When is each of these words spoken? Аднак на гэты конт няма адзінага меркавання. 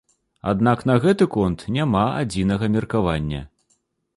Аднак 0.51 0.79
на 0.91 0.95
гэты 1.03 1.27
конт 1.35 1.67
няма 1.75 2.03
адзінага 2.25 2.71
меркавання. 2.77 3.47